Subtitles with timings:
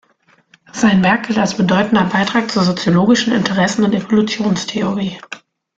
[0.73, 5.19] Sein Werk gilt als bedeutender Beitrag zur soziologischen Interessen- und Evolutionstheorie.